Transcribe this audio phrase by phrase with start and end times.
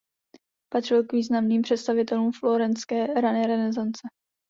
[0.73, 4.07] Patřil k významným představitelům florentské rané renesance.